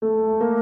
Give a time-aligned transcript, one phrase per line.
[0.00, 0.57] Música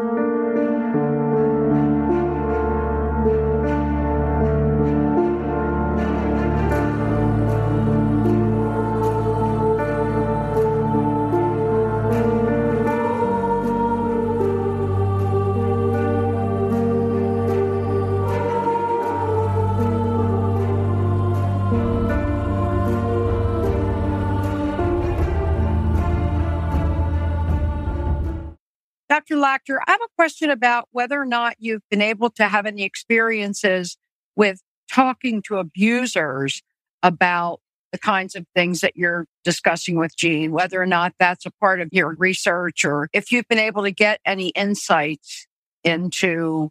[29.29, 29.41] Dr.
[29.41, 32.85] Lacter, I have a question about whether or not you've been able to have any
[32.85, 33.97] experiences
[34.37, 34.61] with
[34.91, 36.63] talking to abusers
[37.03, 37.61] about
[37.93, 41.81] the kinds of things that you're discussing with Jean, whether or not that's a part
[41.81, 45.47] of your research or if you've been able to get any insights
[45.83, 46.71] into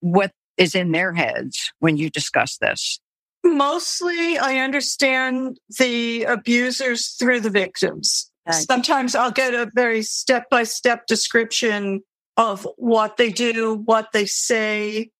[0.00, 3.00] what is in their heads when you discuss this.
[3.44, 8.31] Mostly, I understand the abusers through the victims.
[8.50, 12.02] Sometimes I'll get a very step by step description
[12.36, 15.10] of what they do, what they say,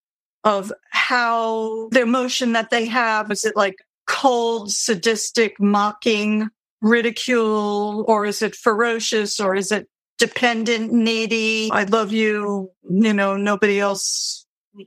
[0.45, 3.31] of how the emotion that they have.
[3.31, 3.77] Is it like
[4.07, 6.49] cold, sadistic, mocking,
[6.81, 11.71] ridicule, or is it ferocious, or is it dependent, needy?
[11.73, 14.47] I love you, you know, nobody else.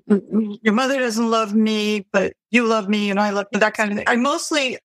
[0.10, 3.76] Mm, mm, your mother doesn't love me, but you love me and I love that
[3.76, 4.08] kind of thing.
[4.08, 4.80] I mostly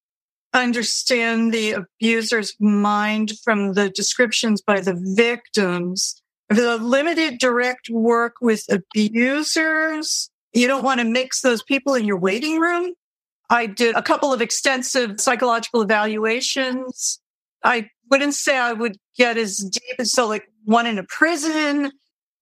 [0.53, 6.21] understand the abuser's mind from the descriptions by the victims.
[6.49, 12.19] The limited direct work with abusers, you don't want to mix those people in your
[12.19, 12.94] waiting room.
[13.50, 17.21] I did a couple of extensive psychological evaluations.
[17.65, 21.93] I wouldn't say I would get as deep as so like one in a prison,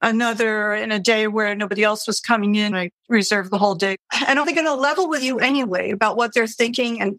[0.01, 2.75] another in a day where nobody else was coming in.
[2.75, 3.97] I reserved the whole day.
[4.27, 7.19] And I'm going to level with you anyway about what they're thinking and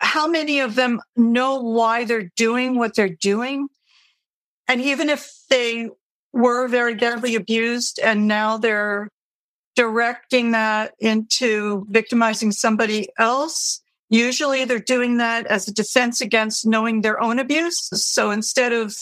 [0.00, 3.68] how many of them know why they're doing what they're doing?
[4.68, 5.90] And even if they
[6.32, 9.08] were very badly abused and now they're
[9.74, 17.00] directing that into victimizing somebody else, usually they're doing that as a defense against knowing
[17.00, 17.88] their own abuse.
[17.92, 18.94] So instead of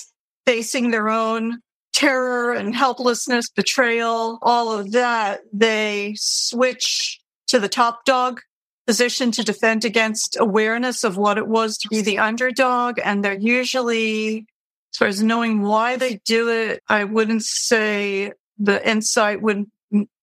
[0.47, 1.61] facing their own
[1.93, 8.41] terror and helplessness, betrayal, all of that, they switch to the top dog
[8.87, 12.99] position to defend against awareness of what it was to be the underdog.
[13.03, 14.47] And they're usually,
[14.93, 19.67] as far as knowing why they do it, I wouldn't say the insight would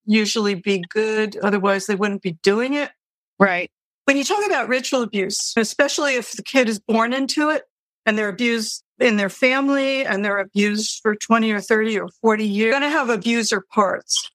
[0.06, 1.38] usually be good.
[1.38, 2.92] Otherwise, they wouldn't be doing it.
[3.40, 3.70] Right.
[4.06, 7.64] When you talk about ritual abuse, especially if the kid is born into it
[8.06, 12.46] and they're abused in their family and they're abused for 20 or 30 or 40
[12.46, 14.30] years, you're going to have abuser parts.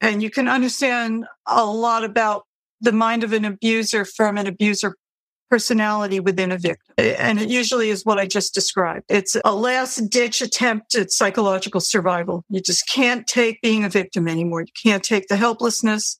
[0.00, 2.44] And you can understand a lot about
[2.82, 4.96] the mind of an abuser from an abuser
[5.52, 6.94] personality within a victim.
[6.98, 7.16] Eh, eh.
[7.18, 9.04] And it usually is what I just described.
[9.08, 12.44] It's a last ditch attempt at psychological survival.
[12.48, 14.62] You just can't take being a victim anymore.
[14.62, 16.18] You can't take the helplessness.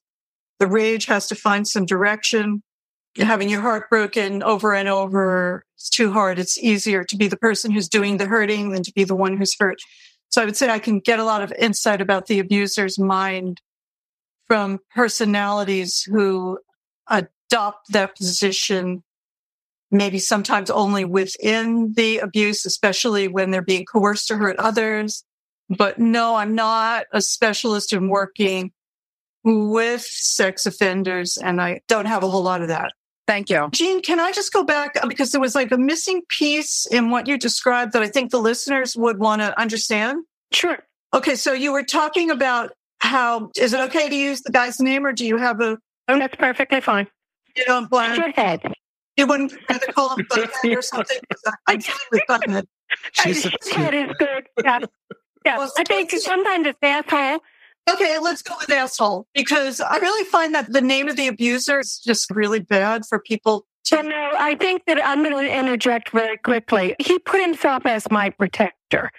[0.59, 2.61] The rage has to find some direction.
[3.15, 5.65] You're having your heart broken over and over.
[5.77, 6.37] It's too hard.
[6.37, 9.37] It's easier to be the person who's doing the hurting than to be the one
[9.37, 9.79] who's hurt.
[10.29, 13.61] So I would say I can get a lot of insight about the abuser's mind
[14.47, 16.59] from personalities who
[17.07, 19.03] adopt that position,
[19.91, 25.23] maybe sometimes only within the abuse, especially when they're being coerced to hurt others.
[25.69, 28.71] But no, I'm not a specialist in working
[29.43, 32.91] with sex offenders, and I don't have a whole lot of that.
[33.25, 33.69] Thank you.
[33.71, 34.97] Jean, can I just go back?
[35.01, 38.31] Uh, because there was like a missing piece in what you described that I think
[38.31, 40.25] the listeners would want to understand.
[40.51, 40.79] Sure.
[41.13, 42.71] Okay, so you were talking about
[43.03, 45.77] how is it okay to use the guy's name, or do you have a?
[46.07, 47.07] Oh, that's perfectly fine.
[47.55, 48.15] You don't plan.
[48.15, 48.61] Your head.
[49.17, 51.17] You wouldn't rather call him Butthead or something.
[51.67, 52.65] I'm fine with Butthead.
[53.11, 54.47] She's His head is good.
[54.63, 54.79] Yeah.
[55.45, 57.39] Yeah, I think sometimes it's asshole.
[57.91, 61.81] Okay, let's go with asshole because I really find that the name of the abuser
[61.81, 63.97] is just really bad for people to.
[63.97, 66.95] Well, no, I think that I'm going to interject very quickly.
[66.99, 69.11] He put himself as my protector.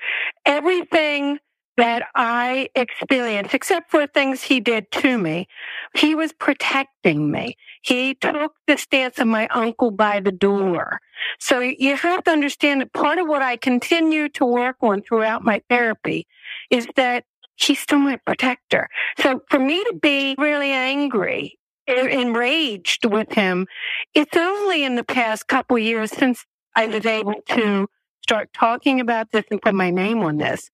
[0.47, 1.39] Everything
[1.77, 5.49] that I experienced, except for things he did to me,
[5.95, 7.57] he was protecting me.
[7.83, 11.01] He took the stance of my uncle by the door.
[11.41, 15.45] So you have to understand that part of what I continue to work on throughout
[15.45, 16.27] my therapy
[16.71, 17.25] is that
[17.57, 18.89] he's still my protector.
[19.19, 23.67] So for me to be really angry, enraged with him,
[24.15, 26.45] it's only in the past couple years since
[26.77, 27.89] I was able to
[28.23, 30.71] start talking about this and put my name on this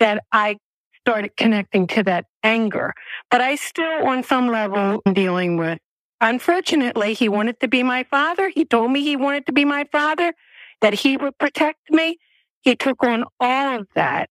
[0.00, 0.56] that I
[1.06, 2.92] started connecting to that anger.
[3.30, 5.78] But I still, on some level, am dealing with.
[6.20, 8.48] Unfortunately, he wanted to be my father.
[8.48, 10.34] He told me he wanted to be my father,
[10.80, 12.18] that he would protect me.
[12.62, 14.28] He took on all of that.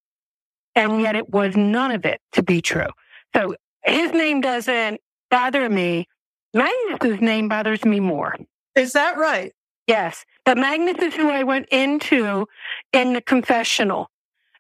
[0.76, 2.90] And yet it was none of it to be true.
[3.36, 5.02] So his name doesn't
[5.32, 6.08] bother me.
[6.54, 8.36] Magnus's name bothers me more.
[8.76, 9.52] Is that right?
[9.88, 10.26] Yes.
[10.46, 12.48] But Magnus is who I went into
[12.94, 14.10] in the confessional.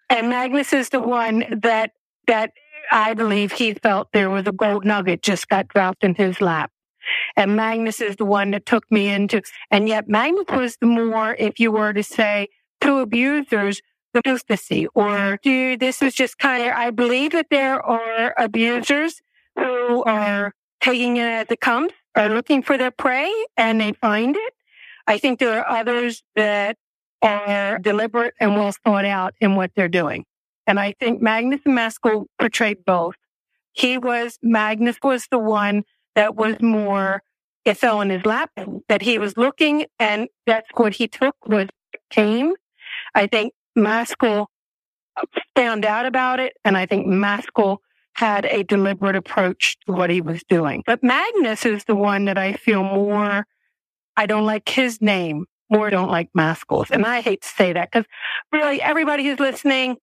[0.09, 1.91] And Magnus is the one that
[2.27, 2.51] that
[2.91, 6.71] I believe he felt there was a gold nugget just got dropped in his lap.
[7.35, 9.41] And Magnus is the one that took me into,
[9.71, 12.49] and yet Magnus was the more, if you were to say,
[12.81, 13.81] to abusers,
[14.13, 19.21] the ecstasy, or do this is just kind of, I believe that there are abusers
[19.55, 24.35] who are taking it as it comes, are looking for their prey, and they find
[24.35, 24.53] it.
[25.07, 26.77] I think there are others that
[27.21, 30.25] are deliberate and well thought out in what they're doing.
[30.67, 33.15] And I think Magnus and Maskell portrayed both.
[33.73, 35.83] He was, Magnus was the one
[36.15, 37.23] that was more,
[37.65, 38.51] it fell in his lap,
[38.87, 41.67] that he was looking and that's what he took was
[42.09, 42.53] came.
[43.15, 44.49] I think Maskell
[45.55, 46.53] found out about it.
[46.63, 47.81] And I think Maskell
[48.13, 50.83] had a deliberate approach to what he was doing.
[50.85, 53.45] But Magnus is the one that I feel more,
[54.17, 56.91] I don't like his name more don't like Maskells.
[56.91, 58.05] And I hate to say that because
[58.51, 59.97] really everybody who's listening,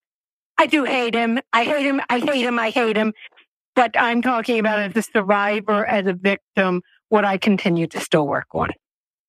[0.59, 1.41] I do hate him.
[1.53, 2.01] I hate him.
[2.09, 2.59] I hate him.
[2.59, 3.13] I hate him.
[3.75, 8.27] But I'm talking about as a survivor, as a victim, what I continue to still
[8.27, 8.71] work on.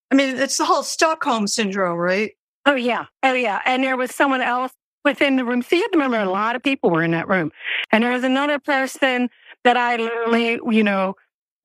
[0.10, 2.32] I mean, it's the whole Stockholm syndrome, right?
[2.66, 3.06] Oh, yeah.
[3.24, 3.62] Oh, yeah.
[3.66, 4.72] And there was someone else
[5.04, 5.62] within the room.
[5.62, 7.52] So you have to remember a lot of people were in that room.
[7.92, 9.30] And there was another person
[9.64, 11.16] that I literally, you know,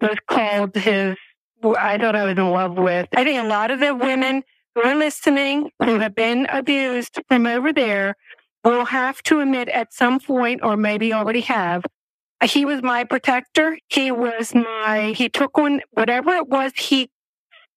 [0.00, 1.16] was called his,
[1.64, 3.08] I thought I was in love with.
[3.14, 4.42] I think a lot of the women
[4.74, 8.16] who are listening who have been abused from over there
[8.64, 11.84] will have to admit at some point, or maybe already have,
[12.44, 13.78] he was my protector.
[13.88, 17.10] He was my, he took on whatever it was he,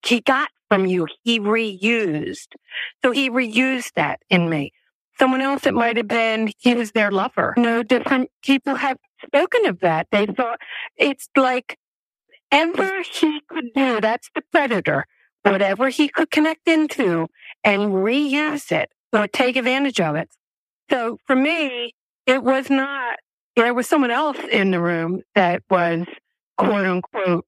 [0.05, 2.47] he got from you, he reused.
[3.03, 4.71] So he reused that in me.
[5.17, 7.53] Someone else, it might have been, he was their lover.
[7.57, 10.07] No different people have spoken of that.
[10.11, 10.59] They thought
[10.97, 11.77] it's like
[12.51, 14.01] ever he could do.
[14.01, 15.05] That's the predator
[15.51, 17.27] whatever he could connect into
[17.63, 20.29] and reuse it or take advantage of it.
[20.89, 21.93] So for me,
[22.25, 23.17] it was not,
[23.55, 26.05] there was someone else in the room that was
[26.57, 27.45] quote unquote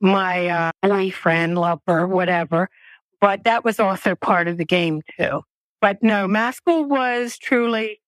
[0.00, 2.68] my uh, boyfriend, lover, whatever.
[3.20, 5.42] But that was also part of the game too.
[5.80, 8.00] But no, Maskell was truly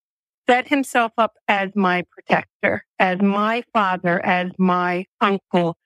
[0.49, 5.77] set himself up as my protector, as my father, as my uncle,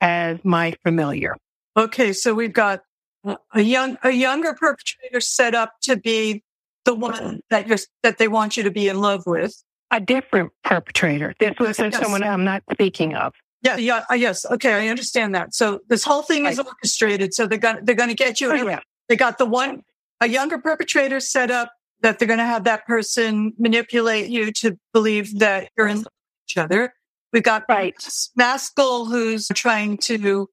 [0.00, 1.36] as my familiar.
[1.76, 2.80] Okay, so we've got
[3.24, 6.42] a young a younger perpetrator set up to be
[6.84, 9.62] the one that you're that they want you to be in love with.
[9.90, 11.34] A different perpetrator.
[11.38, 11.98] This was yes.
[11.98, 13.34] someone I'm not speaking of.
[13.62, 14.46] Yeah, yeah, uh, yes.
[14.46, 15.54] Okay, I understand that.
[15.54, 17.34] So this whole thing is orchestrated.
[17.34, 18.50] So they're gonna they're gonna get you.
[18.50, 18.80] Oh, yeah.
[19.08, 19.82] They got the one
[20.20, 25.38] a younger perpetrator set up that they're gonna have that person manipulate you to believe
[25.40, 26.94] that you're in love with each other.
[27.32, 27.94] We've got right.
[28.36, 30.48] Maskell who's trying to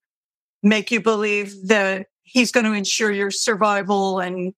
[0.63, 4.53] make you believe that he's going to ensure your survival and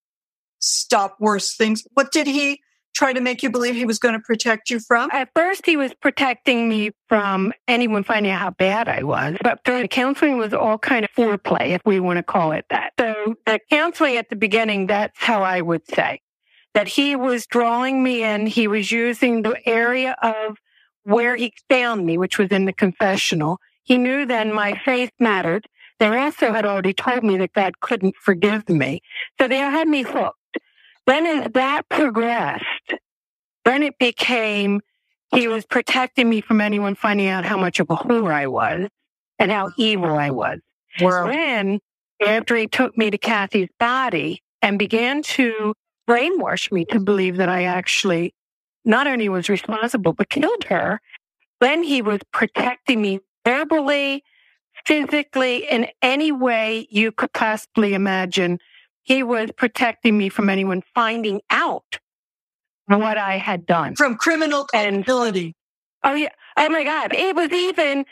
[0.60, 1.84] stop worse things.
[1.94, 2.62] What did he
[2.96, 5.12] try to make you believe he was going to protect you from?
[5.12, 9.38] At first, he was protecting me from anyone finding out how bad I was.
[9.44, 12.94] But the counseling was all kind of foreplay, if we want to call it that.
[13.00, 16.22] So the counseling at the beginning, that's how I would say
[16.74, 18.48] that he was drawing me in.
[18.48, 20.58] He was using the area of
[21.04, 23.60] where he found me, which was in the confessional.
[23.84, 25.68] He knew then my faith mattered.
[26.00, 29.02] They also had already told me that God couldn't forgive me.
[29.40, 30.58] So they had me hooked.
[31.06, 32.94] Then as that progressed,
[33.66, 34.82] then it became
[35.34, 38.88] he was protecting me from anyone finding out how much of a whore I was
[39.40, 40.60] and how evil I was.
[41.02, 41.28] Wow.
[41.28, 41.80] Then,
[42.26, 45.74] after he took me to Cathy's body and began to
[46.10, 48.34] brainwash me to believe that I actually
[48.86, 51.02] not only was responsible, but killed her,
[51.60, 54.24] then he was protecting me verbally,
[54.88, 58.58] physically, in any way you could possibly imagine.
[59.04, 62.00] He was protecting me from anyone finding out
[62.88, 63.96] what I had done.
[63.96, 65.56] From criminal culpability.
[66.04, 66.30] And, oh, yeah.
[66.58, 67.14] Oh, my God.
[67.14, 68.06] It was even,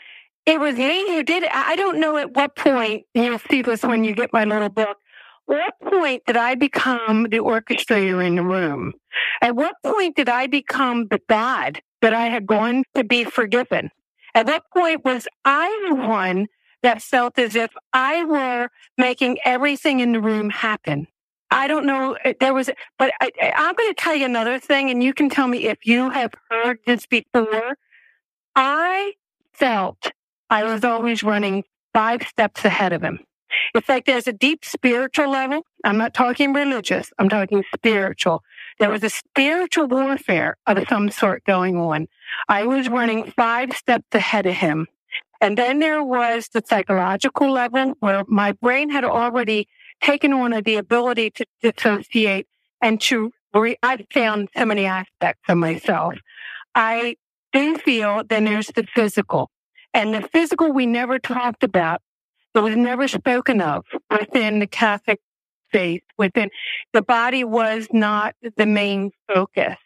[0.44, 1.50] it was me who did it.
[1.52, 4.98] I don't know at what point, you'll see this when you get my little book.
[5.46, 8.92] What point did I become the orchestrator in the room?
[9.40, 13.90] At what point did I become the God that I had gone to be forgiven?
[14.34, 16.46] At what point was I the one
[16.86, 21.08] that felt as if I were making everything in the room happen?
[21.50, 22.16] I don't know.
[22.24, 25.28] Uh, there was, but I, I'm going to tell you another thing, and you can
[25.28, 27.76] tell me if you have heard this before.
[28.54, 29.14] I
[29.52, 30.12] felt
[30.48, 33.18] I was always running five steps ahead of him.
[33.74, 35.62] It's like there's a deep spiritual level.
[35.84, 37.12] I'm not talking religious.
[37.18, 38.44] I'm talking spiritual.
[38.78, 42.06] There was a spiritual warfare of some sort going on.
[42.48, 44.86] I was running five steps ahead of him.
[45.40, 49.68] And then there was the psychological level where my brain had already
[50.02, 52.46] taken on the ability to dissociate
[52.80, 56.14] and to re- I've found so many aspects of myself.
[56.74, 57.16] I
[57.52, 59.50] do feel then there's the physical.
[59.94, 62.02] And the physical we never talked about,
[62.52, 65.20] but was never spoken of within the Catholic
[65.72, 66.50] faith, within
[66.92, 69.76] the body was not the main focus.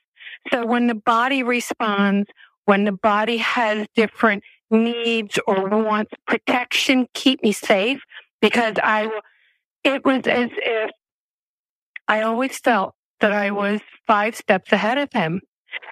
[0.51, 2.29] So when the body responds,
[2.65, 8.03] when the body has different needs or wants protection, keep me safe
[8.41, 9.11] because I
[9.85, 10.91] it was as if
[12.09, 15.41] I always felt that I was five steps ahead of him.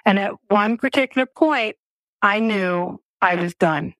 [0.05, 1.75] And at one particular point,
[2.21, 3.93] I knew I was done.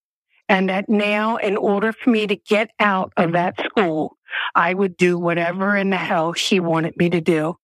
[0.48, 4.18] And that now, in order for me to get out of that school,
[4.56, 7.56] I would do whatever in the hell she wanted me to do.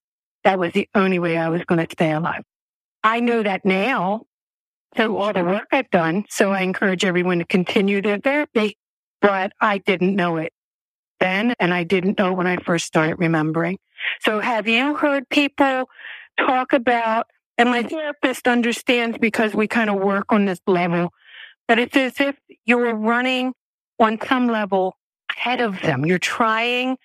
[0.43, 2.43] That was the only way I was going to stay alive.
[3.03, 4.25] I know that now
[4.95, 6.25] through all the work I've done.
[6.29, 8.77] So I encourage everyone to continue their therapy,
[9.21, 10.53] but I didn't know it
[11.19, 13.77] then, and I didn't know when I first started remembering.
[14.21, 15.89] So have you heard people
[16.37, 21.11] talk about, and my therapist understands because we kind of work on this level,
[21.67, 22.35] but it's as if
[22.65, 23.53] you're running
[23.99, 24.97] on some level
[25.31, 26.05] ahead of them.
[26.05, 26.97] You're trying,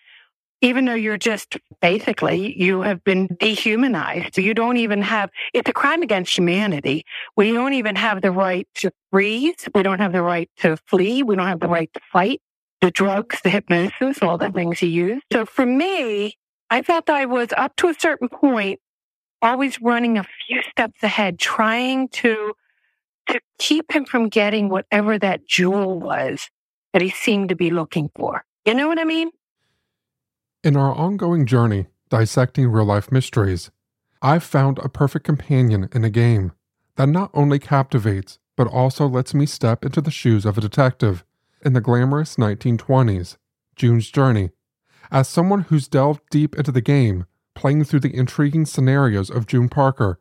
[0.61, 4.37] even though you're just basically, you have been dehumanized.
[4.37, 7.05] You don't even have, it's a crime against humanity.
[7.37, 9.59] We don't even have the right to breathe.
[9.75, 11.23] We don't have the right to flee.
[11.23, 12.41] We don't have the right to fight
[12.81, 16.39] the drugs, the hypnosis, all the things you use So for me,
[16.71, 18.81] I felt I was up to a certain point,
[19.43, 22.55] always running a few steps ahead, trying to,
[23.29, 26.49] to keep him from getting whatever that jewel was
[26.93, 28.45] that he seemed to be looking for.
[28.65, 29.31] You know what I mean?
[30.63, 33.71] In our ongoing journey, dissecting real life mysteries,
[34.21, 36.53] I've found a perfect companion in a game
[36.97, 41.25] that not only captivates, but also lets me step into the shoes of a detective
[41.65, 43.39] in the glamorous 1920s,
[43.75, 44.51] June's Journey.
[45.11, 47.25] As someone who's delved deep into the game,
[47.55, 50.21] playing through the intriguing scenarios of June Parker,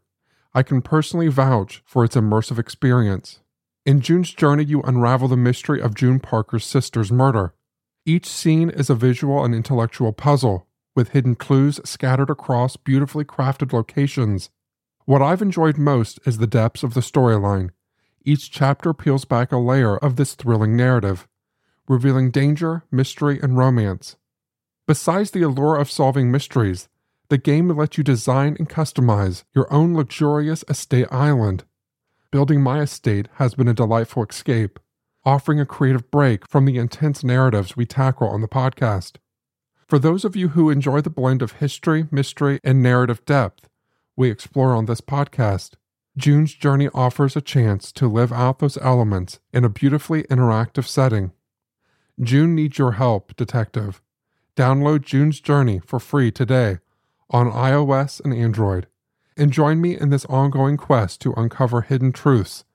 [0.53, 3.41] I can personally vouch for its immersive experience.
[3.85, 7.53] In June's Journey, you unravel the mystery of June Parker's sister's murder.
[8.09, 13.71] Each scene is a visual and intellectual puzzle, with hidden clues scattered across beautifully crafted
[13.71, 14.49] locations.
[15.05, 17.69] What I've enjoyed most is the depths of the storyline.
[18.25, 21.27] Each chapter peels back a layer of this thrilling narrative,
[21.87, 24.15] revealing danger, mystery, and romance.
[24.87, 26.89] Besides the allure of solving mysteries,
[27.27, 31.63] the game lets you design and customize your own luxurious estate island.
[32.31, 34.79] Building my estate has been a delightful escape,
[35.29, 39.17] offering a creative break from the intense narratives we tackle on the podcast.
[39.87, 43.69] For those of you who enjoy the blend of history, mystery, and narrative depth
[44.15, 45.75] we explore on this podcast,
[46.17, 51.31] June's Journey offers a chance to live out those elements in a beautifully interactive setting.
[52.19, 54.01] June needs your help, Detective.
[54.55, 56.79] Download June's Journey for free today
[57.29, 58.87] on iOS and Android,
[59.37, 62.65] and join me in this ongoing quest to uncover hidden truths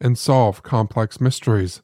[0.00, 1.82] and solve complex mysteries.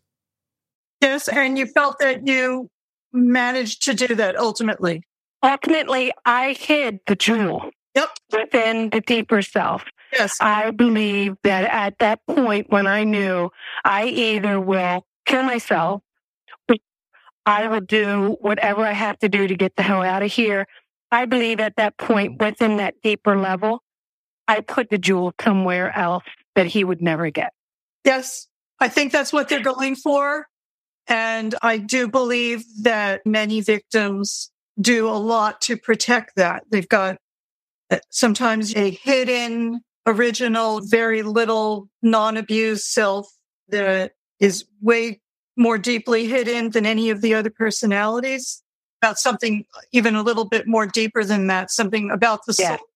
[1.01, 2.69] Yes, and you felt that you
[3.13, 5.03] managed to do that ultimately.
[5.43, 7.71] Ultimately, I hid the jewel.
[7.95, 8.09] Yep.
[8.33, 9.85] Within the deeper self.
[10.13, 10.37] Yes.
[10.41, 13.51] I believe that at that point when I knew
[13.85, 16.03] I either will kill myself,
[17.47, 20.67] I will do whatever I have to do to get the hell out of here.
[21.11, 23.83] I believe at that point within that deeper level,
[24.47, 27.53] I put the jewel somewhere else that he would never get.
[28.05, 28.47] Yes.
[28.79, 30.47] I think that's what they're going for.
[31.11, 36.63] And I do believe that many victims do a lot to protect that.
[36.71, 37.19] They've got
[37.91, 43.27] uh, sometimes a hidden original, very little non abused self
[43.69, 45.21] that is way
[45.57, 48.63] more deeply hidden than any of the other personalities.
[49.03, 52.77] About something even a little bit more deeper than that, something about the Yeah.
[52.77, 52.87] soul.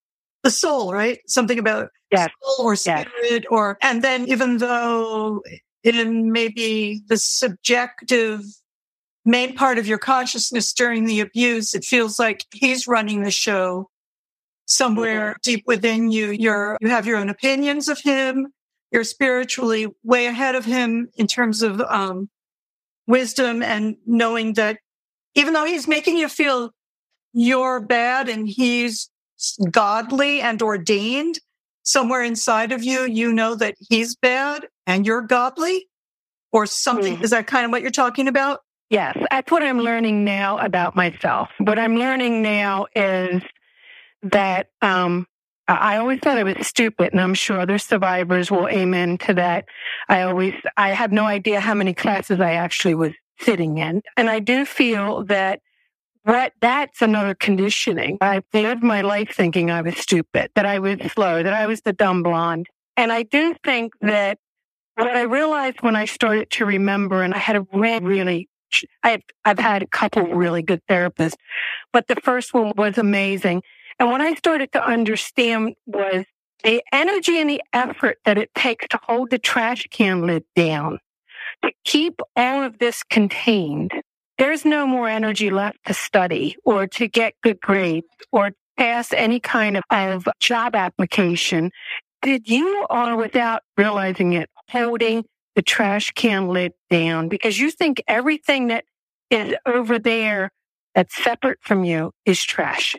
[0.44, 1.18] The soul, right?
[1.26, 2.30] Something about Yes.
[2.42, 3.08] soul or Yes.
[3.08, 5.42] spirit or and then even though
[5.92, 8.40] in maybe the subjective
[9.24, 13.90] main part of your consciousness during the abuse, it feels like he's running the show
[14.66, 16.30] somewhere deep within you.
[16.30, 18.48] You're, you have your own opinions of him.
[18.90, 22.28] You're spiritually way ahead of him in terms of, um,
[23.06, 24.78] wisdom and knowing that
[25.34, 26.70] even though he's making you feel
[27.32, 29.10] you're bad and he's
[29.70, 31.38] godly and ordained
[31.82, 35.86] somewhere inside of you, you know that he's bad and you're godly
[36.52, 37.18] or something.
[37.18, 37.22] Mhm.
[37.22, 38.60] Is that kind of what you're talking about?
[38.90, 41.48] Yes, that's what I'm learning now about myself.
[41.58, 43.42] What I'm learning now is
[44.22, 45.26] that um,
[45.68, 49.34] I I always thought I was stupid, and I'm sure other survivors will amen to
[49.34, 49.64] that.
[50.08, 54.28] I always, I have no idea how many classes I actually was sitting in, and
[54.30, 55.60] I do feel that
[56.22, 58.18] what that's another conditioning.
[58.20, 61.80] I lived my life thinking I was stupid, that I was slow, that I was
[61.80, 64.38] the dumb blonde, and I do think that
[64.96, 68.48] what I realized when I started to remember, and I had a re- really
[69.02, 71.36] I have, I've had a couple really good therapists,
[71.92, 73.62] but the first one was amazing.
[73.98, 76.24] And what I started to understand was
[76.64, 80.98] the energy and the effort that it takes to hold the trash can lid down,
[81.62, 83.92] to keep all of this contained.
[84.38, 89.38] There's no more energy left to study or to get good grades or pass any
[89.38, 91.70] kind of, of job application.
[92.22, 98.02] Did you are without realizing it holding the trash can lid down because you think
[98.08, 98.84] everything that
[99.30, 100.50] is over there
[100.94, 102.96] that's separate from you is trash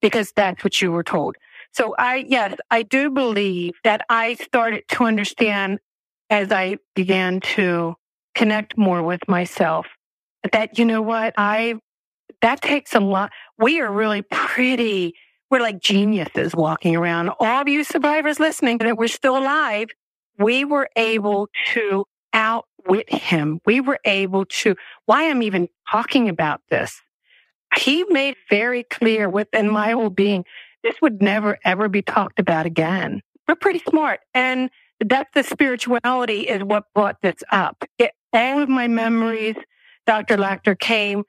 [0.00, 1.36] because that's what you were told.
[1.72, 5.78] So I, yes, I do believe that I started to understand
[6.28, 7.94] as I began to
[8.34, 9.86] connect more with myself
[10.52, 11.76] that, you know what, I,
[12.40, 13.30] that takes a lot.
[13.58, 15.14] We are really pretty,
[15.50, 17.30] we're like geniuses walking around.
[17.38, 19.88] All of you survivors listening that we're still alive,
[20.38, 21.10] we were mm-hmm.
[21.10, 23.60] able to outwit him.
[23.66, 27.00] We were able to, why I'm even talking about this.
[27.76, 30.44] He made very clear within my whole being,
[30.82, 33.22] this would never ever be talked about again.
[33.48, 34.20] We're pretty smart.
[34.34, 37.84] And the depth of spirituality is what brought this up.
[37.98, 39.56] It, all of my memories,
[40.06, 40.36] Dr.
[40.36, 41.24] Lacter came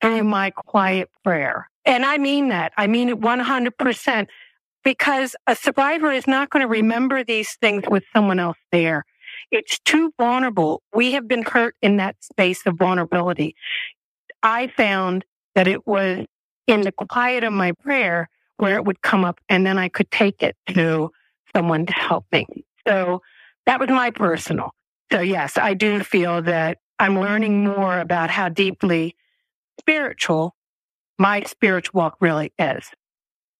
[0.00, 1.68] through my quiet prayer.
[1.84, 2.72] And I mean that.
[2.76, 4.26] I mean it 100%
[4.84, 9.04] because a survivor is not going to remember these things with someone else there.
[9.50, 10.82] It's too vulnerable.
[10.94, 13.54] We have been hurt in that space of vulnerability.
[14.42, 16.26] I found that it was
[16.66, 20.10] in the quiet of my prayer where it would come up and then I could
[20.10, 21.10] take it to
[21.54, 22.46] someone to help me.
[22.86, 23.22] So
[23.66, 24.70] that was my personal.
[25.10, 29.14] So yes, I do feel that I'm learning more about how deeply
[29.80, 30.54] spiritual
[31.18, 32.90] my spiritual walk really is.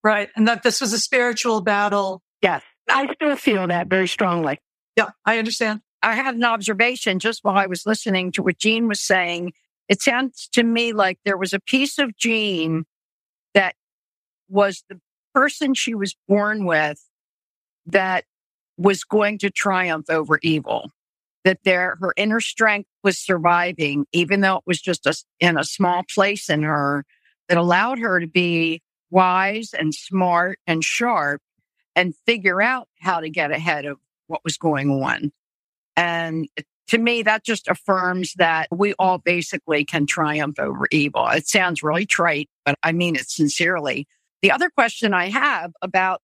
[0.02, 0.28] Right.
[0.36, 2.22] And that this was a spiritual battle.
[2.42, 4.60] Yes, I still feel that very strongly.
[4.96, 5.80] Yeah, I understand.
[6.02, 9.52] I had an observation just while I was listening to what Jean was saying.
[9.88, 12.84] It sounds to me like there was a piece of Jean
[13.54, 13.74] that
[14.48, 15.00] was the
[15.34, 17.04] person she was born with
[17.86, 18.24] that
[18.76, 20.90] was going to triumph over evil.
[21.44, 25.64] That there, her inner strength was surviving, even though it was just a, in a
[25.64, 27.04] small place in her
[27.48, 31.40] that allowed her to be wise and smart and sharp
[31.96, 35.32] and figure out how to get ahead of what was going on.
[35.96, 36.48] And
[36.88, 41.26] to me, that just affirms that we all basically can triumph over evil.
[41.28, 44.06] It sounds really trite, but I mean it sincerely.
[44.42, 46.22] The other question I have about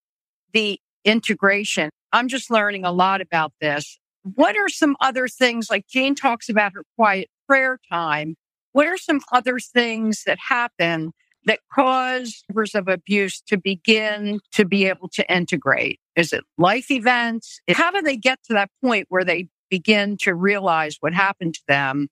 [0.52, 3.98] the integration, I'm just learning a lot about this.
[4.22, 8.36] What are some other things, like Jane talks about her quiet prayer time?
[8.72, 11.12] What are some other things that happen
[11.46, 16.00] that cause members of abuse to begin to be able to integrate?
[16.16, 17.60] Is it life events?
[17.68, 21.62] How do they get to that point where they begin to realize what happened to
[21.68, 22.08] them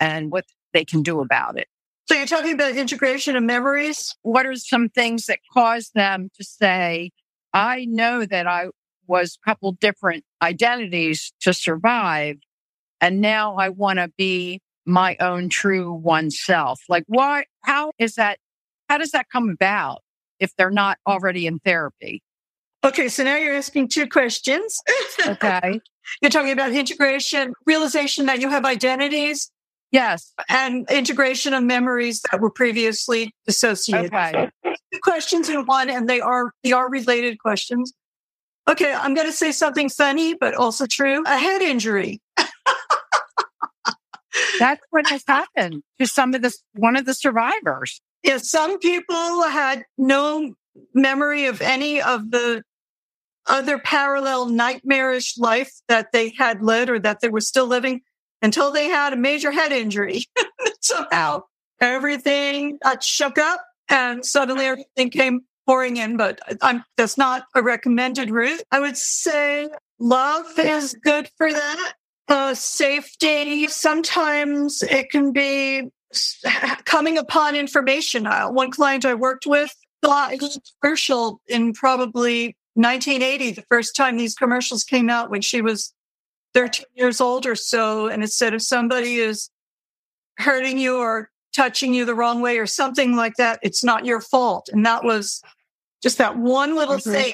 [0.00, 1.68] and what they can do about it?
[2.08, 4.16] So you're talking about integration of memories?
[4.22, 7.10] What are some things that cause them to say,
[7.52, 8.68] I know that I
[9.06, 12.36] was a couple different identities to survive,
[13.00, 16.80] and now I want to be my own true oneself?
[16.88, 18.38] Like, why, how is that?
[18.92, 20.02] How does that come about
[20.38, 22.22] if they're not already in therapy?
[22.84, 24.78] Okay, so now you're asking two questions.
[25.26, 25.80] Okay.
[26.20, 29.50] you're talking about integration, realization that you have identities,
[29.92, 30.34] yes.
[30.50, 34.12] and integration of memories that were previously associated.
[34.12, 34.50] Okay.
[34.62, 37.94] Two questions in one, and they are they are related questions.
[38.68, 41.24] Okay, I'm going to say something funny, but also true.
[41.24, 42.20] A head injury.
[44.58, 48.02] That's what has happened to some of the one of the survivors.
[48.22, 50.54] Yeah, some people had no
[50.94, 52.62] memory of any of the
[53.46, 58.00] other parallel nightmarish life that they had led or that they were still living
[58.40, 60.24] until they had a major head injury.
[60.80, 61.42] Somehow
[61.80, 67.62] everything got shook up and suddenly everything came pouring in, but I'm, that's not a
[67.62, 68.62] recommended route.
[68.70, 71.94] I would say love is good for that.
[72.28, 75.90] Uh, safety, sometimes it can be
[76.84, 78.26] coming upon information.
[78.26, 84.16] Uh, one client I worked with it was commercial in probably 1980, the first time
[84.16, 85.92] these commercials came out when she was
[86.54, 88.08] 13 years old or so.
[88.08, 89.50] And it said, if somebody is
[90.38, 94.20] hurting you or touching you the wrong way or something like that, it's not your
[94.20, 94.68] fault.
[94.72, 95.42] And that was
[96.02, 97.12] just that one little mm-hmm.
[97.12, 97.32] thing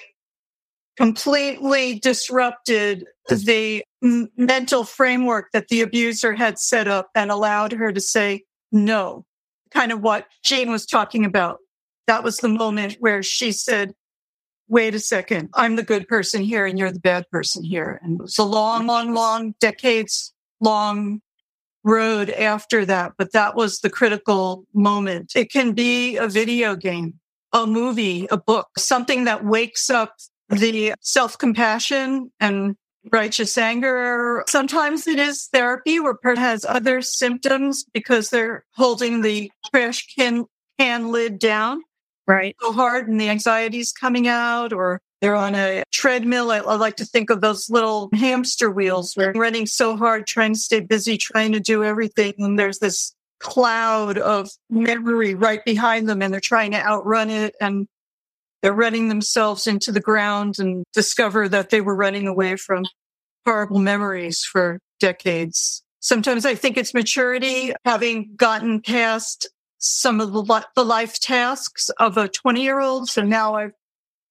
[0.97, 7.93] completely disrupted the m- mental framework that the abuser had set up and allowed her
[7.93, 9.25] to say no.
[9.71, 11.59] Kind of what Jane was talking about.
[12.07, 13.95] That was the moment where she said,
[14.69, 18.01] wait a second, I'm the good person here and you're the bad person here.
[18.03, 21.21] And it was a long, long, long, decades long
[21.85, 23.13] road after that.
[23.17, 25.33] But that was the critical moment.
[25.35, 27.15] It can be a video game,
[27.53, 30.17] a movie, a book, something that wakes up
[30.49, 32.77] the self compassion and
[33.13, 34.45] righteous anger.
[34.49, 40.47] Sometimes it is therapy where person has other symptoms because they're holding the trash can,
[40.79, 41.83] can lid down
[42.29, 46.53] right so hard and the anxiety is coming out or they're on a treadmill.
[46.53, 50.55] I, I, like to think of those little hamster wheels where running so hard, trying
[50.55, 52.35] to stay busy, trying to do everything.
[52.39, 57.57] And there's this cloud of memory right behind them and they're trying to outrun it.
[57.61, 57.89] And
[58.63, 62.85] they're running themselves into the ground and discover that they were running away from
[63.45, 65.83] horrible memories for decades.
[66.01, 72.17] Sometimes I think it's maturity, having gotten past some of the, the life tasks of
[72.17, 73.09] a 20 year old.
[73.09, 73.73] So now I've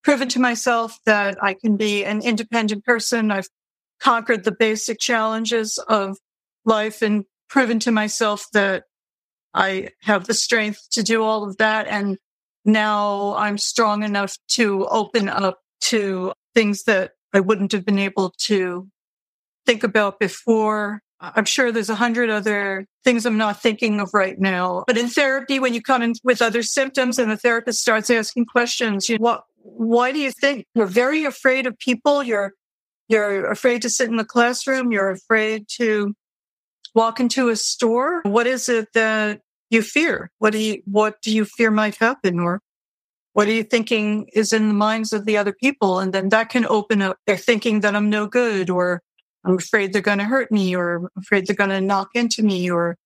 [0.04, 3.32] proven to myself that I can be an independent person.
[3.32, 3.48] I've
[4.00, 6.18] conquered the basic challenges of
[6.66, 8.84] life and proven to myself that
[9.54, 11.88] I have the strength to do all of that.
[11.88, 12.18] And
[12.68, 18.34] now I'm strong enough to open up to things that I wouldn't have been able
[18.40, 18.88] to
[19.66, 21.02] think about before.
[21.20, 24.84] I'm sure there's a hundred other things I'm not thinking of right now.
[24.86, 28.46] But in therapy, when you come in with other symptoms and the therapist starts asking
[28.46, 32.22] questions, you, what, why do you think you're very afraid of people?
[32.22, 32.54] You're,
[33.08, 34.92] you're afraid to sit in the classroom.
[34.92, 36.14] You're afraid to
[36.94, 38.22] walk into a store.
[38.24, 40.32] What is it that you fear?
[40.40, 42.40] What do you, what do you fear might happen?
[42.40, 42.62] Or
[43.34, 46.00] what are you thinking is in the minds of the other people?
[46.00, 47.18] And then that can open up.
[47.28, 49.02] They're thinking that I'm no good or
[49.44, 52.44] I'm afraid they're going to hurt me or I'm afraid they're going to knock into
[52.44, 52.98] me or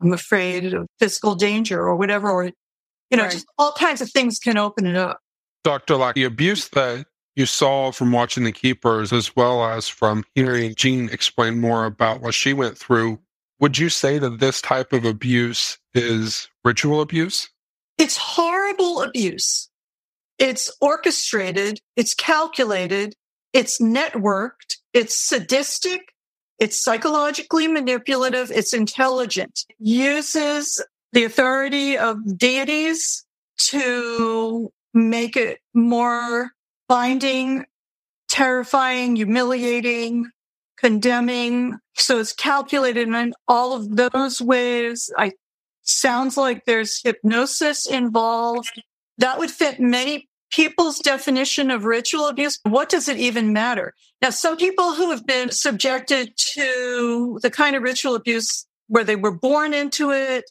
[0.00, 2.30] I'm afraid of physical danger or whatever.
[2.30, 3.32] Or, you know, right.
[3.32, 5.20] just all kinds of things can open it up.
[5.62, 5.96] Dr.
[5.96, 10.74] Lack, the abuse that you saw from watching The Keepers, as well as from hearing
[10.74, 13.18] Jean explain more about what she went through,
[13.60, 17.48] would you say that this type of abuse is ritual abuse?
[17.98, 19.68] It's horrible abuse.
[20.38, 21.80] It's orchestrated.
[21.96, 23.14] It's calculated.
[23.52, 24.76] It's networked.
[24.92, 26.12] It's sadistic.
[26.58, 28.50] It's psychologically manipulative.
[28.50, 29.64] It's intelligent.
[29.78, 33.24] Uses the authority of deities
[33.58, 36.50] to make it more
[36.88, 37.64] binding,
[38.28, 40.30] terrifying, humiliating,
[40.78, 41.78] condemning.
[41.94, 45.10] So it's calculated in all of those ways.
[45.16, 45.32] I
[45.82, 48.82] sounds like there's hypnosis involved.
[49.18, 53.94] That would fit many people's definition of ritual abuse, what does it even matter?
[54.22, 59.16] Now, some people who have been subjected to the kind of ritual abuse where they
[59.16, 60.44] were born into it,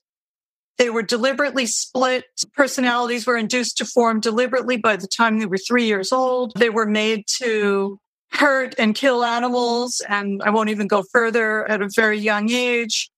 [0.77, 2.25] they were deliberately split.
[2.53, 6.51] Personalities were induced to form deliberately by the time they were three years old.
[6.55, 7.99] They were made to
[8.36, 10.02] hurt and kill animals.
[10.08, 13.10] And I won't even go further at a very young age.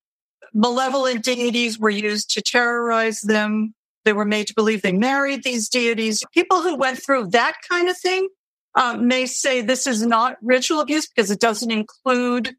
[0.54, 3.74] Malevolent deities were used to terrorize them.
[4.06, 6.24] They were made to believe they married these deities.
[6.34, 8.30] People who went through that kind of thing
[8.76, 12.56] um, may say this is not ritual abuse because it doesn't include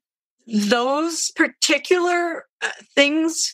[0.47, 3.53] those particular uh, things.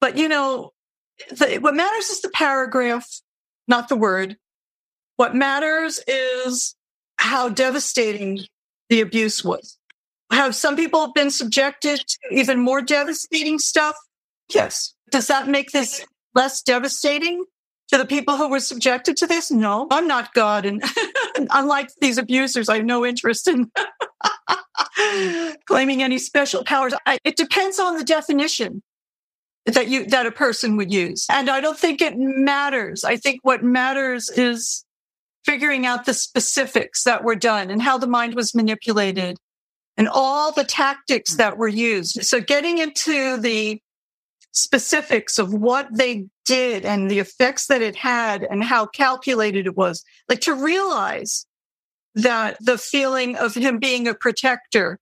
[0.00, 0.72] But, you know,
[1.30, 3.06] the, what matters is the paragraph,
[3.66, 4.36] not the word.
[5.16, 6.76] What matters is
[7.18, 8.40] how devastating
[8.88, 9.76] the abuse was.
[10.30, 13.96] Have some people been subjected to even more devastating stuff?
[14.52, 14.94] Yes.
[15.10, 16.04] Does that make this
[16.34, 17.44] less devastating?
[17.88, 19.50] to the people who were subjected to this?
[19.50, 20.66] No, I'm not God.
[20.66, 20.82] And
[21.50, 23.70] unlike these abusers, I have no interest in
[25.66, 26.94] claiming any special powers.
[27.06, 28.82] I, it depends on the definition
[29.66, 31.26] that you, that a person would use.
[31.30, 33.04] And I don't think it matters.
[33.04, 34.84] I think what matters is
[35.48, 39.38] figuring out the specifics that were done and how the mind was manipulated
[39.96, 42.22] and all the tactics that were used.
[42.22, 43.80] So getting into the
[44.52, 49.74] specifics of what they did and the effects that it had and how calculated it
[49.74, 50.04] was.
[50.28, 51.46] Like to realize
[52.14, 54.98] that the feeling of him being a protector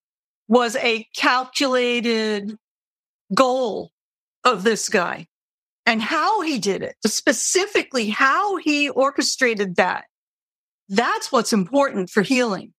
[0.46, 2.56] was a calculated
[3.34, 3.90] goal
[4.44, 5.26] of this guy
[5.86, 10.04] and how he did it, specifically how he orchestrated that.
[10.88, 12.72] That's what's important for healing.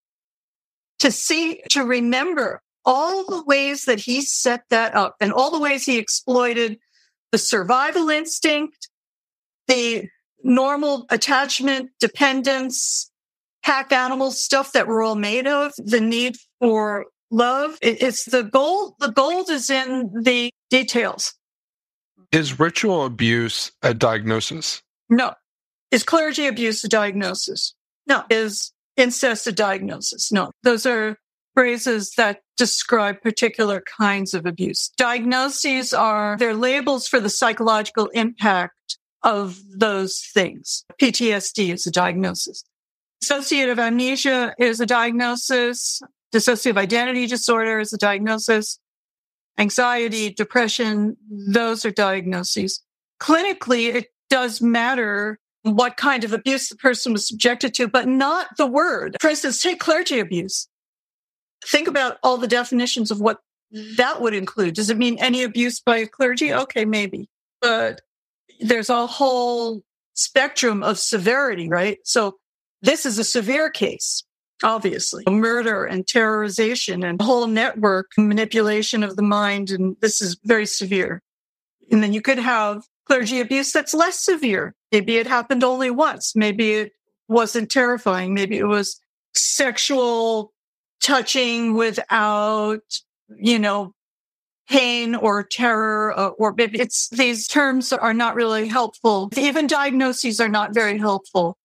[1.00, 5.60] To see, to remember all the ways that he set that up and all the
[5.60, 6.80] ways he exploited
[7.32, 8.90] the survival instinct,
[9.68, 10.08] the
[10.44, 13.12] normal attachment, dependence,
[13.64, 17.78] pack animal stuff that we're all made of, the need for love.
[17.82, 18.94] it's the gold.
[19.00, 21.34] The gold is in the details.
[22.32, 24.82] Is ritual abuse a diagnosis?
[25.10, 25.34] No.
[25.92, 27.74] Is clergy abuse a diagnosis?
[28.08, 28.24] No.
[28.30, 30.32] Is incest a diagnosis?
[30.32, 30.52] No.
[30.64, 31.18] Those are
[31.54, 34.90] phrases that describe particular kinds of abuse.
[34.98, 40.86] Diagnoses are, they're labels for the psychological impact of those things.
[41.02, 42.64] PTSD is a diagnosis.
[43.24, 46.02] Dissociative amnesia is a diagnosis.
[46.34, 48.80] Dissociative identity disorder is a diagnosis.
[49.58, 52.84] Anxiety, depression, those are diagnoses.
[53.20, 55.40] Clinically, it does matter
[55.76, 59.18] what kind of abuse the person was subjected to, but not the word.
[59.20, 60.68] For instance, take clergy abuse
[61.66, 63.40] think about all the definitions of what
[63.98, 64.76] that would include.
[64.76, 66.54] Does it mean any abuse by a clergy?
[66.54, 67.30] Okay, maybe.
[67.62, 68.02] But
[68.60, 69.82] there's a whole
[70.14, 72.00] spectrum of severity, right?
[72.04, 72.38] So
[72.82, 74.24] this is a severe case,
[74.64, 75.24] obviously.
[75.30, 79.70] Murder and terrorization and whole network manipulation of the mind.
[79.70, 81.22] And this is very severe.
[81.92, 84.76] And then you could have clergy abuse that's less severe.
[84.92, 86.36] Maybe it happened only once.
[86.36, 86.92] Maybe it
[87.28, 88.34] wasn't terrifying.
[88.34, 89.00] Maybe it was
[89.34, 90.54] sexual
[91.02, 92.82] touching without,
[93.38, 93.94] you know,
[94.70, 99.30] pain or terror or, uh, or it's these terms are not really helpful.
[99.38, 101.58] Even diagnoses are not very helpful.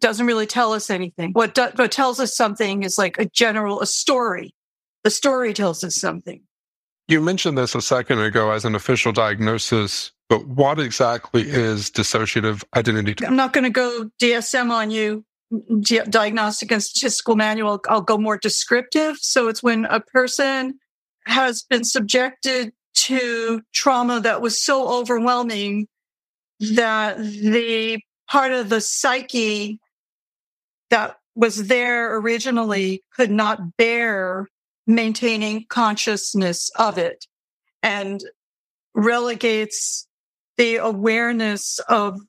[0.00, 1.32] Doesn't really tell us anything.
[1.32, 4.54] What, do, what tells us something is like a general, a story.
[5.04, 6.42] The story tells us something.
[7.08, 12.64] You mentioned this a second ago as an official diagnosis, but what exactly is dissociative
[12.74, 13.24] identity?
[13.24, 15.24] I'm not going to go DSM on you
[16.08, 19.16] diagnostic and statistical manual, I'll go more descriptive.
[19.20, 20.78] So it's when a person
[21.26, 25.86] has been subjected to trauma that was so overwhelming
[26.60, 29.78] that the part of the psyche
[30.90, 34.48] that was there originally could not bear
[34.86, 37.26] maintaining consciousness of it
[37.82, 38.20] and
[38.94, 40.05] relegates
[40.56, 42.20] the awareness of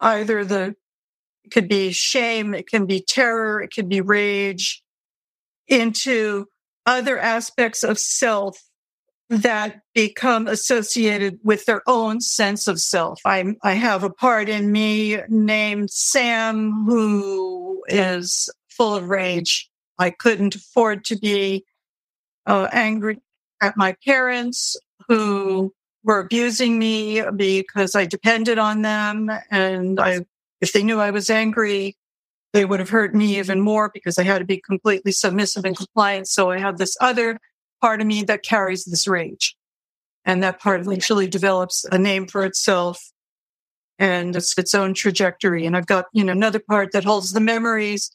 [0.00, 0.74] either the
[1.50, 4.82] could be shame, it can be terror, it can be rage
[5.66, 6.46] into
[6.86, 8.62] other aspects of self
[9.28, 13.20] that become associated with their own sense of self.
[13.24, 19.70] I, I have a part in me named Sam who is full of rage.
[19.98, 21.64] I couldn't afford to be
[22.46, 23.20] uh, angry
[23.62, 30.20] at my parents who were abusing me because I depended on them and I
[30.60, 31.96] if they knew I was angry,
[32.52, 35.76] they would have hurt me even more because I had to be completely submissive and
[35.76, 36.28] compliant.
[36.28, 37.38] So I have this other
[37.80, 39.56] part of me that carries this rage.
[40.24, 43.10] And that part eventually develops a name for itself
[43.98, 45.64] and it's its own trajectory.
[45.64, 48.10] And I've got, you know, another part that holds the memories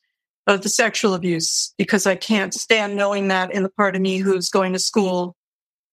[0.47, 4.17] of the sexual abuse because I can't stand knowing that in the part of me
[4.17, 5.35] who's going to school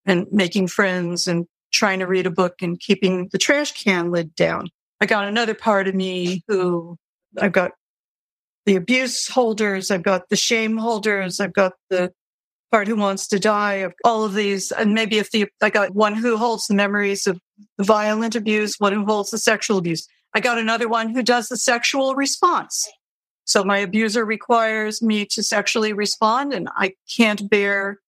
[0.05, 4.35] and making friends and trying to read a book and keeping the trash can lid
[4.35, 4.69] down.
[5.01, 6.97] I got another part of me who
[7.41, 7.73] I've got
[8.67, 12.13] the abuse holders, I've got the shame holders, I've got the
[12.71, 14.71] part who wants to die, of all of these.
[14.73, 17.39] And maybe if the, I got one who holds the memories of
[17.81, 20.07] violent abuse, one who holds the sexual abuse.
[20.35, 22.89] I got another one who does the sexual response.
[23.45, 27.99] So my abuser requires me to sexually respond and I can't bear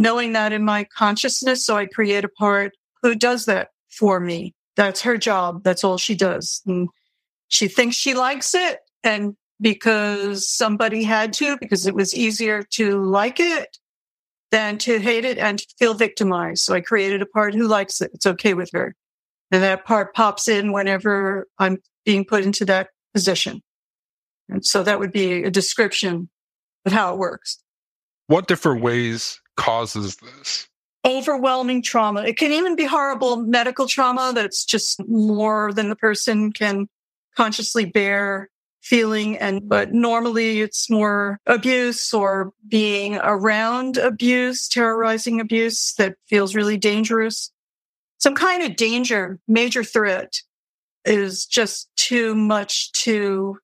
[0.00, 1.64] knowing that in my consciousness.
[1.64, 4.54] So I create a part who does that for me.
[4.76, 5.62] That's her job.
[5.62, 6.62] That's all she does.
[6.66, 6.88] And
[7.48, 8.78] she thinks she likes it.
[9.04, 13.76] And because somebody had to, because it was easier to like it
[14.50, 16.62] than to hate it and feel victimized.
[16.62, 18.10] So I created a part who likes it.
[18.14, 18.94] It's okay with her.
[19.50, 23.62] And that part pops in whenever I'm being put into that position.
[24.48, 26.30] And so that would be a description
[26.86, 27.58] of how it works.
[28.28, 30.66] What different ways causes this?
[31.04, 32.22] Overwhelming trauma.
[32.22, 36.88] It can even be horrible medical trauma that's just more than the person can
[37.36, 38.48] consciously bear
[38.80, 39.36] feeling.
[39.36, 46.78] And, but normally it's more abuse or being around abuse, terrorizing abuse that feels really
[46.78, 47.52] dangerous.
[48.18, 50.40] Some kind of danger, major threat
[51.04, 53.58] is just too much to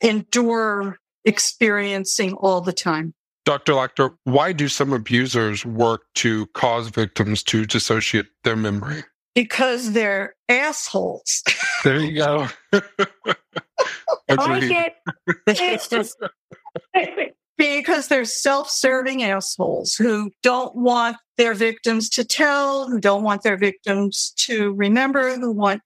[0.00, 3.14] endure experiencing all the time.
[3.44, 3.72] Dr.
[3.72, 9.02] Lacter, why do some abusers work to cause victims to dissociate their memory?
[9.34, 11.42] Because they're assholes.
[11.84, 12.46] There you go.
[14.28, 14.94] I get
[15.48, 16.16] it's just
[17.58, 23.56] because they're self-serving assholes who don't want their victims to tell, who don't want their
[23.56, 25.82] victims to remember, who want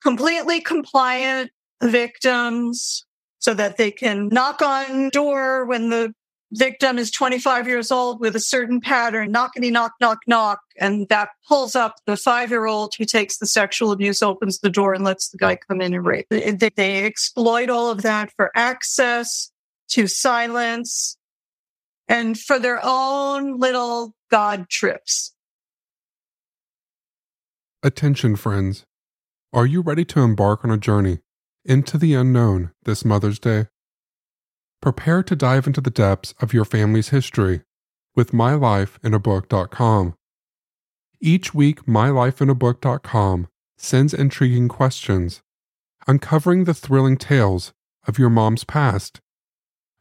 [0.00, 1.50] completely compliant
[1.82, 3.04] victims
[3.40, 6.14] so that they can knock on door when the
[6.52, 10.60] victim is 25 years old with a certain pattern, knockety knock, knock, knock.
[10.78, 14.70] And that pulls up the five year old who takes the sexual abuse, opens the
[14.70, 16.26] door and lets the guy come in and rape.
[16.30, 19.50] They, they exploit all of that for access
[19.90, 21.16] to silence
[22.08, 25.32] and for their own little God trips.
[27.82, 28.84] Attention, friends.
[29.52, 31.20] Are you ready to embark on a journey
[31.64, 33.66] into the unknown this Mother's Day?
[34.82, 37.62] Prepare to dive into the depths of your family's history
[38.16, 40.14] with mylifeinabook.com.
[41.20, 45.42] Each week, mylifeinabook.com sends intriguing questions,
[46.06, 47.74] uncovering the thrilling tales
[48.06, 49.20] of your mom's past.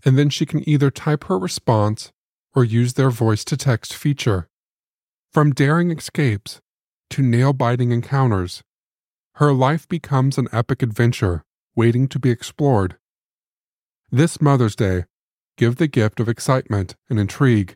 [0.05, 2.13] And then she can either type her response
[2.55, 4.47] or use their voice to text feature.
[5.33, 6.61] From daring escapes
[7.09, 8.63] to nail biting encounters,
[9.35, 11.43] her life becomes an epic adventure
[11.75, 12.97] waiting to be explored.
[14.11, 15.05] This Mother's Day,
[15.55, 17.75] give the gift of excitement and intrigue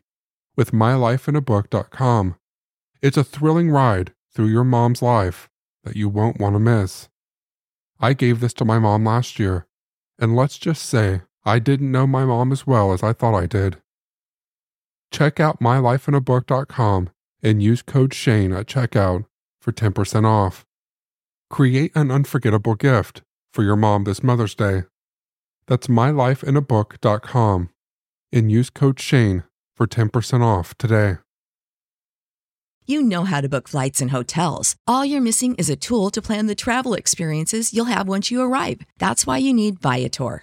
[0.56, 2.34] with mylifeinabook.com.
[3.00, 5.48] It's a thrilling ride through your mom's life
[5.84, 7.08] that you won't want to miss.
[8.00, 9.68] I gave this to my mom last year,
[10.18, 13.46] and let's just say I didn't know my mom as well as I thought I
[13.46, 13.80] did.
[15.12, 17.10] Check out mylifeinabook.com
[17.44, 19.26] and use code Shane at checkout
[19.60, 20.66] for 10% off.
[21.48, 24.82] Create an unforgettable gift for your mom this Mother's Day.
[25.66, 27.70] That's mylifeinabook.com
[28.32, 29.44] and use code Shane
[29.76, 31.18] for 10% off today.
[32.86, 34.76] You know how to book flights and hotels.
[34.86, 38.42] All you're missing is a tool to plan the travel experiences you'll have once you
[38.42, 38.82] arrive.
[38.98, 40.42] That's why you need Viator.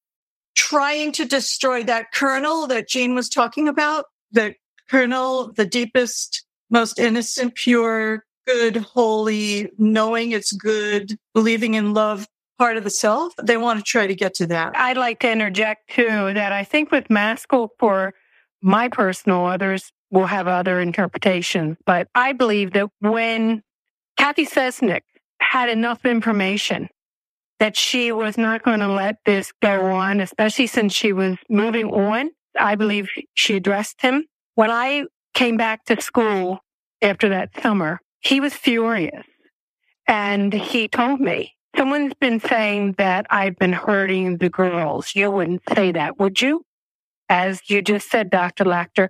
[0.55, 4.55] trying to destroy that kernel that Jean was talking about, the
[4.89, 12.77] kernel, the deepest, most innocent, pure, good, holy, knowing it's good, believing in love part
[12.77, 13.33] of the self.
[13.41, 14.77] They want to try to get to that.
[14.77, 18.13] I'd like to interject too that I think with Maskell for
[18.61, 23.63] my personal others will have other interpretations, but I believe that when
[24.17, 25.01] Cathy Cesnik
[25.39, 26.89] had enough information
[27.61, 31.91] that she was not going to let this go on, especially since she was moving
[31.91, 32.31] on.
[32.59, 34.25] I believe she addressed him.
[34.55, 35.05] When I
[35.35, 36.61] came back to school
[37.03, 39.27] after that summer, he was furious.
[40.07, 45.15] And he told me, someone's been saying that I've been hurting the girls.
[45.15, 46.65] You wouldn't say that, would you?
[47.29, 48.63] As you just said, Dr.
[48.65, 49.09] Lacter,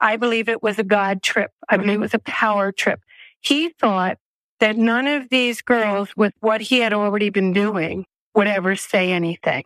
[0.00, 1.50] I believe it was a God trip.
[1.68, 3.00] I believe it was a power trip.
[3.40, 4.18] He thought
[4.60, 9.12] that none of these girls, with what he had already been doing, would ever say
[9.12, 9.64] anything.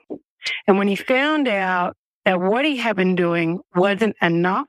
[0.66, 4.66] And when he found out that what he had been doing wasn't enough,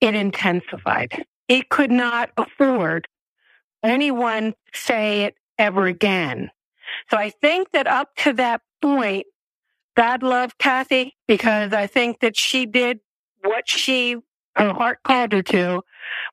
[0.00, 1.24] it intensified.
[1.48, 3.06] He could not afford
[3.82, 6.50] anyone say it ever again.
[7.10, 9.26] So I think that up to that point,
[9.96, 13.00] God loved Cathy because I think that she did
[13.44, 14.16] what she,
[14.56, 15.82] her heart called her to.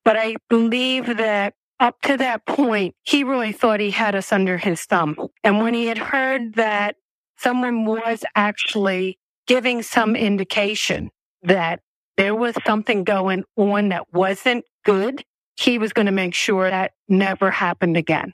[0.05, 4.57] But I believe that up to that point, he really thought he had us under
[4.57, 5.15] his thumb.
[5.43, 6.95] And when he had heard that
[7.38, 9.17] someone was actually
[9.47, 11.09] giving some indication
[11.43, 11.80] that
[12.17, 15.23] there was something going on that wasn't good,
[15.55, 18.34] he was going to make sure that never happened again.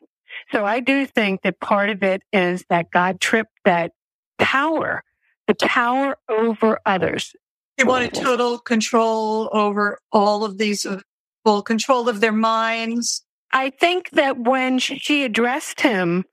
[0.52, 3.92] So I do think that part of it is that God tripped that
[4.38, 5.04] power,
[5.48, 7.36] the power over others.
[7.78, 10.86] He wanted total control over all of these,
[11.44, 13.25] full control of their minds.
[13.56, 16.26] I think that when she addressed him,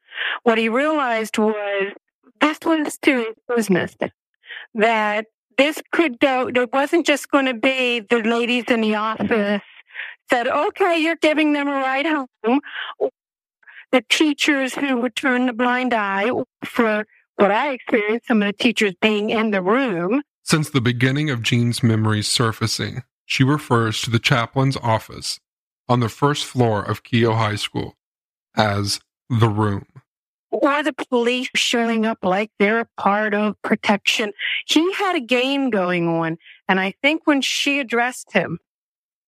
[0.42, 1.92] what he realized was
[2.40, 3.94] this was his business.
[4.74, 9.62] That this could go, it wasn't just going to be the ladies in the office
[10.30, 12.60] said, okay, you're giving them a ride home.
[13.92, 16.28] The teachers who would turn the blind eye
[16.64, 17.06] for
[17.36, 20.22] what I experienced, some of the teachers being in the room.
[20.42, 25.38] Since the beginning of Jean's memories surfacing, she refers to the chaplain's office
[25.88, 27.96] on the first floor of Keough High School
[28.56, 29.86] as the room.
[30.50, 34.32] Or the police showing up like they're a part of protection.
[34.66, 36.36] He had a game going on.
[36.68, 38.58] And I think when she addressed him,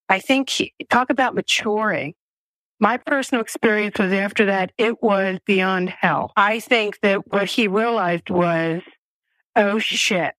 [0.08, 2.14] I think he, talk about maturing.
[2.78, 6.32] My personal experience was after that, it was beyond hell.
[6.36, 8.82] I think that what he realized was,
[9.56, 10.34] oh shit,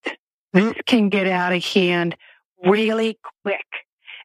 [0.54, 2.16] this can get out of hand
[2.64, 3.66] really quick.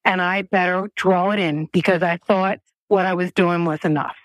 [0.05, 4.17] And I better draw it in because I thought what I was doing was enough.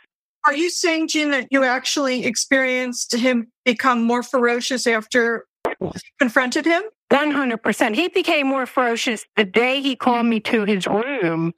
[0.45, 5.45] Are you saying, Jean, that you actually experienced him become more ferocious after
[5.81, 6.83] you confronted him?
[7.11, 7.95] 100%.
[7.95, 11.53] He became more ferocious the day he called me to his room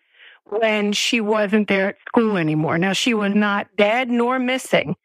[0.46, 2.78] when she wasn't there at school anymore.
[2.78, 4.96] Now, she was not dead nor missing,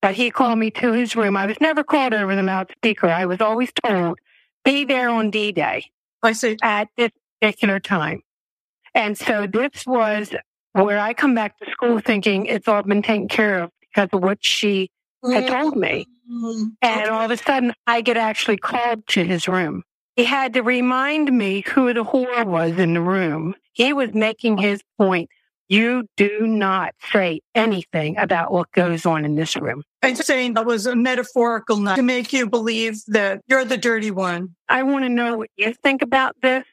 [0.00, 1.36] but he called me to his room.
[1.36, 3.08] I was never called over the loudspeaker.
[3.08, 4.18] I was always told,
[4.64, 5.84] be there on D Day.
[6.22, 6.56] I see.
[6.62, 8.22] At this particular time.
[8.94, 10.34] And so this was
[10.72, 14.22] where I come back to school thinking it's all been taken care of because of
[14.22, 14.90] what she
[15.24, 16.06] had told me.
[16.30, 16.64] Mm-hmm.
[16.82, 19.82] And all of a sudden, I get actually called to his room.
[20.16, 23.54] He had to remind me who the whore was in the room.
[23.72, 25.30] He was making his point.
[25.68, 29.84] You do not say anything about what goes on in this room.
[30.02, 34.10] I'm saying that was a metaphorical not to make you believe that you're the dirty
[34.10, 34.56] one.
[34.68, 36.64] I want to know what you think about this.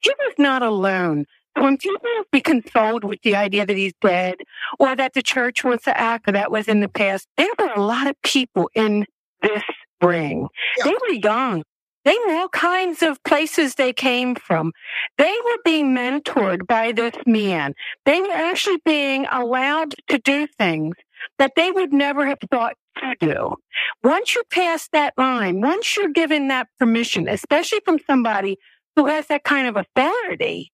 [0.00, 1.26] He was not alone.
[1.58, 2.00] When people
[2.30, 4.36] be consoled with the idea that he's dead
[4.78, 7.72] or that the church was the act or that was in the past, there were
[7.74, 9.06] a lot of people in
[9.42, 9.62] this
[10.02, 10.48] ring.
[10.78, 10.84] Yeah.
[10.84, 11.62] They were young.
[12.04, 14.72] They knew all kinds of places they came from.
[15.18, 17.74] They were being mentored by this man.
[18.06, 20.94] They were actually being allowed to do things
[21.38, 23.56] that they would never have thought to do.
[24.02, 28.56] Once you pass that line, once you're given that permission, especially from somebody
[28.96, 30.72] who has that kind of authority,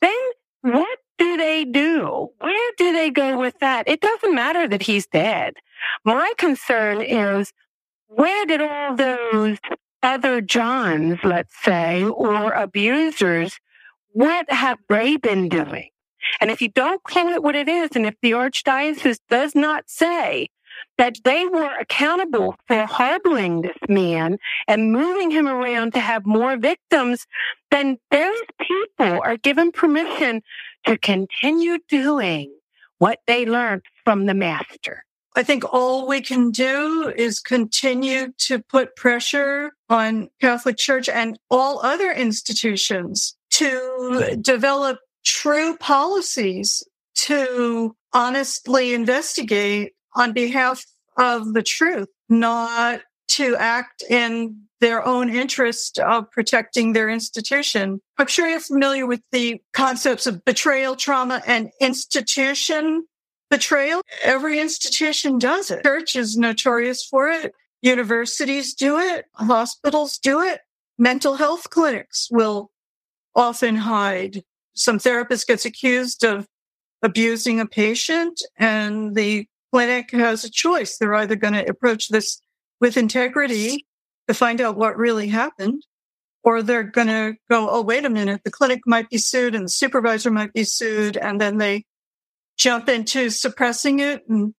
[0.00, 0.18] then
[0.62, 2.28] what do they do?
[2.38, 3.88] Where do they go with that?
[3.88, 5.54] It doesn't matter that he's dead.
[6.04, 7.52] My concern is
[8.06, 9.58] where did all those
[10.02, 13.58] other Johns, let's say, or abusers,
[14.12, 15.88] what have they been doing?
[16.40, 19.84] And if you don't call it what it is, and if the archdiocese does not
[19.88, 20.48] say
[21.02, 24.38] that they were accountable for harboring this man
[24.68, 27.26] and moving him around to have more victims,
[27.72, 30.42] then those people are given permission
[30.86, 32.54] to continue doing
[32.98, 35.04] what they learned from the master.
[35.34, 41.36] I think all we can do is continue to put pressure on Catholic Church and
[41.50, 46.84] all other institutions to develop true policies
[47.26, 50.84] to honestly investigate on behalf
[51.16, 58.00] of the truth, not to act in their own interest of protecting their institution.
[58.18, 63.06] I'm sure you're familiar with the concepts of betrayal, trauma, and institution
[63.48, 64.02] betrayal.
[64.22, 65.84] Every institution does it.
[65.84, 67.54] Church is notorious for it.
[67.82, 69.26] Universities do it.
[69.34, 70.60] Hospitals do it.
[70.98, 72.70] Mental health clinics will
[73.34, 74.42] often hide.
[74.74, 76.46] Some therapist gets accused of
[77.02, 80.98] abusing a patient and the clinic has a choice.
[80.98, 82.40] They're either going to approach this
[82.80, 83.86] with integrity
[84.28, 85.82] to find out what really happened,
[86.44, 89.64] or they're going to go, oh, wait a minute, the clinic might be sued and
[89.64, 91.16] the supervisor might be sued.
[91.16, 91.84] And then they
[92.56, 94.54] jump into suppressing it and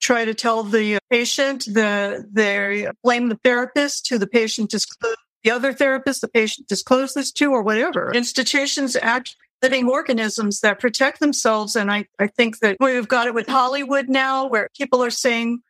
[0.00, 5.50] try to tell the patient that they blame the therapist who the patient disclosed, the
[5.50, 8.12] other therapist the patient disclosed this to, or whatever.
[8.12, 11.76] Institutions act living organisms that protect themselves.
[11.76, 15.60] And I, I think that we've got it with Hollywood now where people are saying,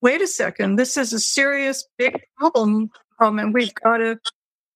[0.00, 3.38] wait a second, this is a serious big problem problem.
[3.38, 4.18] And we've got to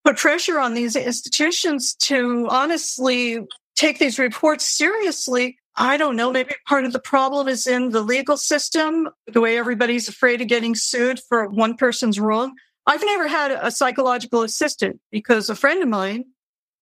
[0.05, 3.39] put pressure on these institutions to honestly
[3.77, 5.59] take these reports seriously.
[5.77, 6.33] I don't know.
[6.33, 10.49] Maybe part of the problem is in the legal system, the way everybody's afraid of
[10.49, 12.55] getting sued for one person's wrong.
[12.87, 16.25] I've never had a psychological assistant because a friend of mine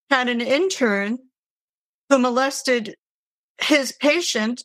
[0.08, 1.18] had an intern
[2.10, 2.96] who molested
[3.62, 4.64] his patient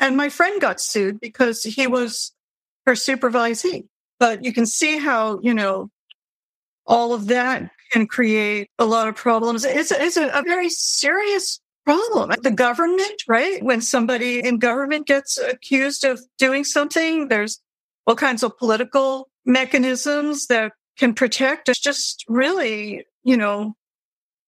[0.00, 2.32] and my friend got sued because he was
[2.86, 3.86] her supervisee.
[4.18, 5.90] But you can see how, you know,
[6.86, 9.64] all of that can create a lot of problems.
[9.64, 12.30] It's, it's a, a very serious problem.
[12.42, 13.62] The government, right?
[13.62, 17.60] When somebody in government gets accused of doing something, there's
[18.06, 21.68] all kinds of political mechanisms that can protect.
[21.68, 23.74] It's just really, you know,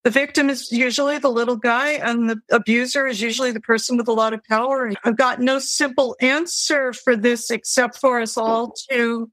[0.05, 4.09] the victim is usually the little guy and the abuser is usually the person with
[4.09, 4.93] a lot of power.
[5.05, 9.31] I've got no simple answer for this except for us all to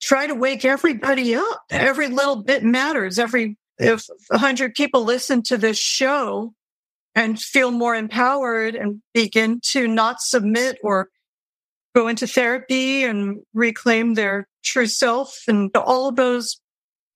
[0.00, 1.62] try to wake everybody up.
[1.70, 3.18] Every little bit matters.
[3.18, 6.54] Every, if a hundred people listen to this show
[7.16, 11.08] and feel more empowered and begin to not submit or
[11.94, 16.60] go into therapy and reclaim their true self and all of those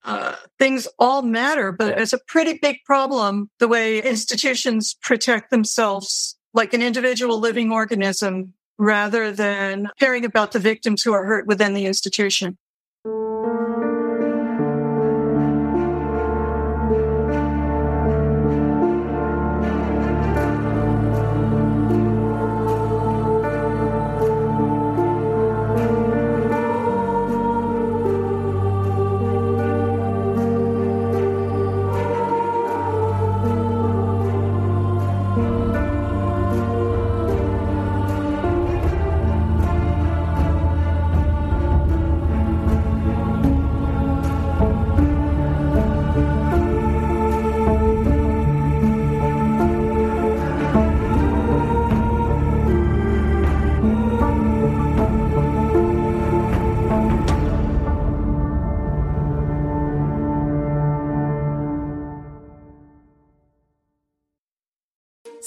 [0.07, 6.37] uh, things all matter, but it's a pretty big problem the way institutions protect themselves
[6.55, 11.75] like an individual living organism rather than caring about the victims who are hurt within
[11.75, 12.57] the institution.